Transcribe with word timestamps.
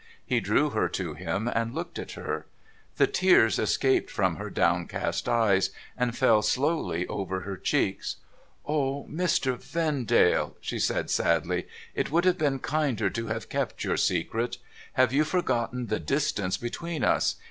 He 0.25 0.39
drew 0.39 0.71
her 0.71 0.89
to 0.89 1.13
him, 1.13 1.47
and 1.47 1.75
looked 1.75 1.99
at 1.99 2.13
her. 2.13 2.47
The 2.97 3.05
tears 3.05 3.59
escaped 3.59 4.09
from 4.09 4.37
her 4.37 4.49
downcast 4.49 5.29
eyes, 5.29 5.69
and 5.95 6.17
fell 6.17 6.41
slowly 6.41 7.05
over 7.05 7.41
her 7.41 7.55
cheeks.' 7.55 8.15
O, 8.65 9.03
Mr. 9.03 9.55
Vendale,' 9.59 10.57
she 10.59 10.79
said 10.79 11.11
sadly,' 11.11 11.67
it 11.93 12.09
would 12.09 12.25
have 12.25 12.39
been 12.39 12.57
kinder 12.57 13.11
to 13.11 13.27
have 13.27 13.47
kept 13.47 13.83
your 13.83 13.95
secret. 13.95 14.57
Have 14.93 15.13
you 15.13 15.23
forgotten 15.23 15.85
the 15.85 15.99
distance 15.99 16.57
between 16.57 17.03
us 17.03 17.35